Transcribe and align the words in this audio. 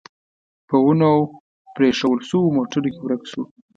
په 0.67 0.75
ونو 0.83 1.03
او 1.13 1.21
پرېښوول 1.75 2.19
شوو 2.29 2.53
موټرو 2.57 2.89
کې 2.93 2.99
ورک 3.01 3.23
شو. 3.31 3.41